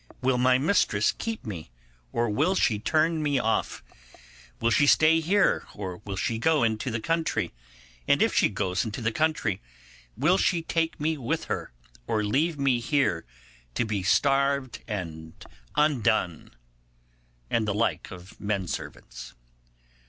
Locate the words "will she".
2.27-2.79, 4.59-4.87, 6.05-6.39, 10.17-10.63